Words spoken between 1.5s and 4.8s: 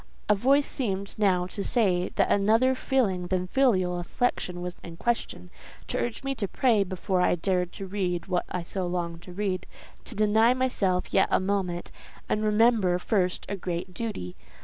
say that another feeling than filial affection was